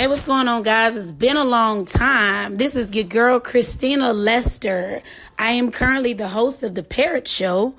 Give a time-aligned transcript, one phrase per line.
[0.00, 0.96] Hey, what's going on, guys?
[0.96, 2.56] It's been a long time.
[2.56, 5.02] This is your girl, Christina Lester.
[5.38, 7.74] I am currently the host of The Parrot Show.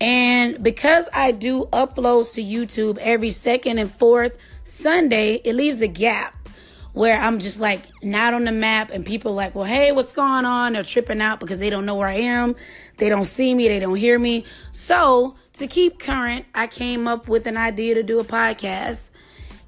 [0.00, 5.88] And because I do uploads to YouTube every second and fourth Sunday, it leaves a
[5.88, 6.48] gap
[6.92, 10.44] where I'm just like not on the map and people like, well, hey, what's going
[10.44, 10.74] on?
[10.74, 12.54] They're tripping out because they don't know where I am.
[12.98, 13.66] They don't see me.
[13.66, 14.44] They don't hear me.
[14.70, 19.08] So to keep current, I came up with an idea to do a podcast.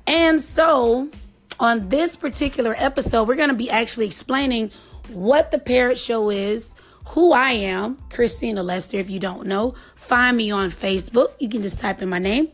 [0.06, 1.10] And so
[1.58, 4.70] on this particular episode, we're going to be actually explaining
[5.08, 6.74] what the Parrot Show is,
[7.08, 9.74] who I am, Christina Lester, if you don't know.
[9.94, 11.28] Find me on Facebook.
[11.38, 12.48] You can just type in my name.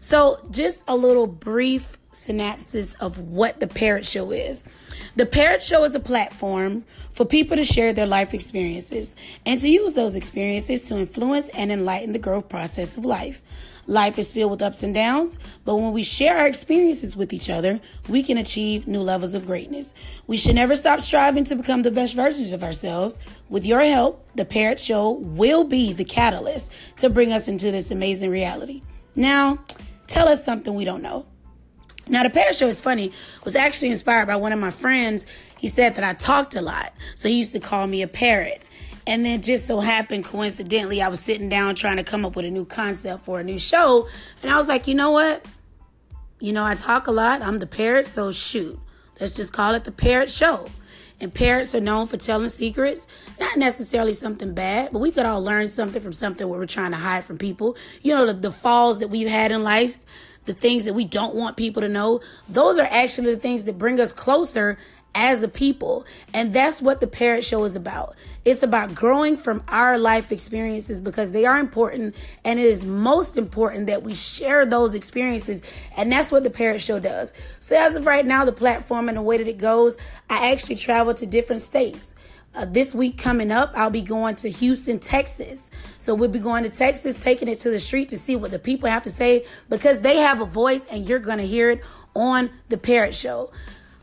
[0.00, 4.62] So, just a little brief synopsis of what the Parrot Show is.
[5.16, 9.68] The Parrot Show is a platform for people to share their life experiences and to
[9.68, 13.42] use those experiences to influence and enlighten the growth process of life.
[13.86, 17.48] Life is filled with ups and downs, but when we share our experiences with each
[17.48, 19.94] other, we can achieve new levels of greatness.
[20.26, 23.18] We should never stop striving to become the best versions of ourselves.
[23.48, 27.90] With your help, the Parrot Show will be the catalyst to bring us into this
[27.90, 28.82] amazing reality.
[29.16, 29.64] Now,
[30.06, 31.26] tell us something we don't know.
[32.08, 33.12] Now, the Parrot Show is funny,
[33.44, 35.26] was actually inspired by one of my friends.
[35.58, 38.62] He said that I talked a lot, so he used to call me a parrot.
[39.06, 42.44] And then just so happened, coincidentally, I was sitting down trying to come up with
[42.44, 44.06] a new concept for a new show.
[44.42, 45.46] And I was like, you know what?
[46.40, 47.40] You know, I talk a lot.
[47.40, 48.78] I'm the parrot, so shoot.
[49.18, 50.68] Let's just call it the Parrot Show.
[51.20, 53.08] And parrots are known for telling secrets,
[53.40, 56.92] not necessarily something bad, but we could all learn something from something where we're trying
[56.92, 57.76] to hide from people.
[58.02, 59.98] You know, the, the falls that we've had in life,
[60.48, 63.78] the things that we don't want people to know, those are actually the things that
[63.78, 64.78] bring us closer
[65.14, 66.06] as a people.
[66.32, 68.16] And that's what the Parrot Show is about.
[68.44, 73.36] It's about growing from our life experiences because they are important and it is most
[73.36, 75.62] important that we share those experiences.
[75.96, 77.32] And that's what the Parrot Show does.
[77.60, 79.96] So, as of right now, the platform and the way that it goes,
[80.30, 82.14] I actually travel to different states.
[82.54, 85.70] Uh, this week coming up, I'll be going to Houston, Texas.
[85.98, 88.58] So we'll be going to Texas, taking it to the street to see what the
[88.58, 91.84] people have to say because they have a voice and you're going to hear it
[92.16, 93.52] on the Parrot Show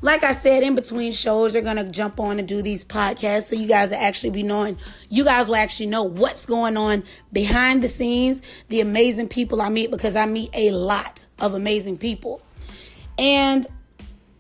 [0.01, 3.55] like I said, in between shows, they're gonna jump on and do these podcasts, so
[3.55, 4.77] you guys will actually be knowing.
[5.09, 9.69] You guys will actually know what's going on behind the scenes, the amazing people I
[9.69, 12.41] meet because I meet a lot of amazing people.
[13.17, 13.65] And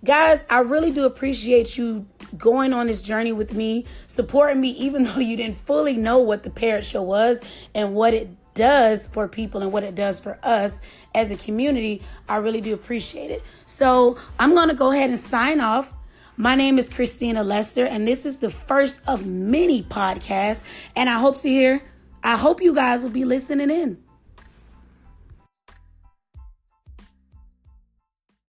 [0.03, 2.05] guys, I really do appreciate you
[2.37, 6.43] going on this journey with me, supporting me, even though you didn't fully know what
[6.43, 7.41] the Parrot Show was
[7.73, 10.81] and what it does for people and what it does for us
[11.13, 13.43] as a community, I really do appreciate it.
[13.65, 15.93] So I'm going to go ahead and sign off.
[16.37, 20.63] My name is Christina Lester, and this is the first of many podcasts.
[20.95, 21.81] And I hope to hear,
[22.23, 24.04] I hope you guys will be listening in.